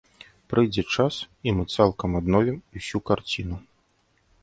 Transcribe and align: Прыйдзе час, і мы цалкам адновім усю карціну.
Прыйдзе 0.53 0.83
час, 0.95 1.19
і 1.49 1.55
мы 1.59 1.63
цалкам 1.75 2.19
адновім 2.23 2.57
усю 2.83 2.97
карціну. 3.11 3.65